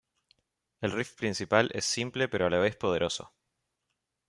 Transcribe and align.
El 0.81 0.93
riff 0.93 1.13
principal 1.15 1.69
es 1.75 1.85
simple 1.85 2.27
pero 2.27 2.47
a 2.47 2.49
la 2.49 2.57
vez 2.57 2.75
poderoso. 2.75 3.31